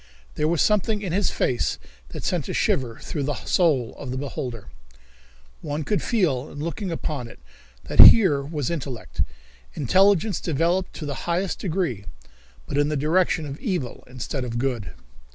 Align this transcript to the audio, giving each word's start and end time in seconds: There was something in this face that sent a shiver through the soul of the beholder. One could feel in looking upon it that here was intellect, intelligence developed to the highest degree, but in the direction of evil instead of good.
There 0.33 0.47
was 0.47 0.63
something 0.63 1.03
in 1.03 1.11
this 1.13 1.29
face 1.29 1.77
that 2.09 2.23
sent 2.23 2.49
a 2.49 2.55
shiver 2.55 2.97
through 3.03 3.21
the 3.21 3.35
soul 3.45 3.93
of 3.99 4.09
the 4.09 4.17
beholder. 4.17 4.67
One 5.61 5.83
could 5.83 6.01
feel 6.01 6.49
in 6.49 6.57
looking 6.57 6.89
upon 6.91 7.27
it 7.27 7.37
that 7.83 7.99
here 7.99 8.41
was 8.41 8.71
intellect, 8.71 9.21
intelligence 9.75 10.39
developed 10.41 10.93
to 10.93 11.05
the 11.05 11.29
highest 11.29 11.59
degree, 11.59 12.05
but 12.65 12.79
in 12.79 12.89
the 12.89 12.97
direction 12.97 13.45
of 13.45 13.59
evil 13.59 14.03
instead 14.07 14.43
of 14.43 14.57
good. 14.57 14.89